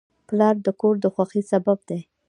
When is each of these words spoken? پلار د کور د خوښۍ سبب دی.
پلار 0.27 0.55
د 0.65 0.67
کور 0.79 0.95
د 1.03 1.05
خوښۍ 1.13 1.41
سبب 1.51 1.77
دی. 1.89 1.99